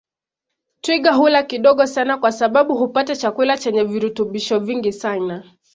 [0.81, 5.43] Twiga hula kidogo sana kwa sababu hupata chakula chenye virutubisho vingi sana